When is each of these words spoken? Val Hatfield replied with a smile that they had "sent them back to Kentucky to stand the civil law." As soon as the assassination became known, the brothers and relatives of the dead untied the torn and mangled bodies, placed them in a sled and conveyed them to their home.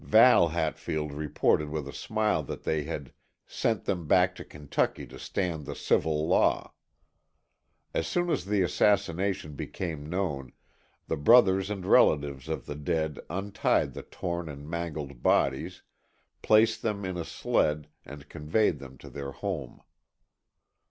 Val 0.03 0.47
Hatfield 0.47 1.13
replied 1.13 1.69
with 1.69 1.87
a 1.87 1.93
smile 1.93 2.41
that 2.41 2.63
they 2.63 2.85
had 2.85 3.13
"sent 3.45 3.85
them 3.85 4.07
back 4.07 4.33
to 4.33 4.43
Kentucky 4.43 5.05
to 5.05 5.19
stand 5.19 5.63
the 5.67 5.75
civil 5.75 6.27
law." 6.27 6.73
As 7.93 8.07
soon 8.07 8.31
as 8.31 8.45
the 8.45 8.63
assassination 8.63 9.53
became 9.53 10.09
known, 10.09 10.53
the 11.05 11.17
brothers 11.17 11.69
and 11.69 11.85
relatives 11.85 12.49
of 12.49 12.65
the 12.65 12.73
dead 12.73 13.19
untied 13.29 13.93
the 13.93 14.01
torn 14.01 14.49
and 14.49 14.67
mangled 14.67 15.21
bodies, 15.21 15.83
placed 16.41 16.81
them 16.81 17.05
in 17.05 17.15
a 17.15 17.23
sled 17.23 17.87
and 18.03 18.27
conveyed 18.27 18.79
them 18.79 18.97
to 18.97 19.09
their 19.11 19.29
home. 19.31 19.81